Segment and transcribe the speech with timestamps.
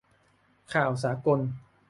[0.73, 1.39] 'ข่าวสากล'